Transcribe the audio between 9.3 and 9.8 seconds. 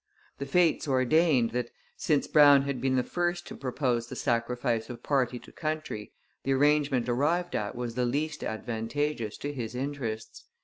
to his